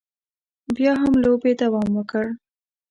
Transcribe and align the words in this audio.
بیا 0.75 0.93
هم 1.03 1.13
لوبې 1.23 1.51
دوام 1.61 1.89
وکړ. 1.97 2.25